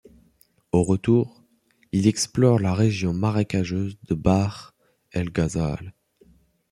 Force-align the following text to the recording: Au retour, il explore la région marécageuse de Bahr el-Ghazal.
Au 0.71 0.81
retour, 0.81 1.43
il 1.91 2.07
explore 2.07 2.57
la 2.59 2.73
région 2.73 3.13
marécageuse 3.13 3.99
de 4.09 4.15
Bahr 4.15 4.73
el-Ghazal. 5.11 5.93